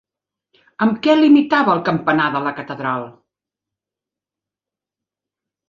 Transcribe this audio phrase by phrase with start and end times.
[0.85, 3.07] Amb què limitava el campanar de la catedral?